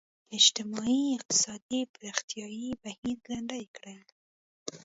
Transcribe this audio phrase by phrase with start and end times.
[0.39, 3.97] اجتماعي اقتصادي پرمختیايي بهیر ګړندی کړي.